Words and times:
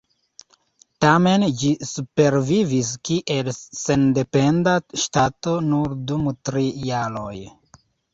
Tamen 1.03 1.43
ĝi 1.57 1.67
supervivis 1.89 2.89
kiel 3.09 3.49
sendependa 3.57 4.73
ŝtato 5.03 5.53
nur 5.67 5.93
dum 6.13 6.25
tri 6.49 6.65
jaroj. 6.89 7.37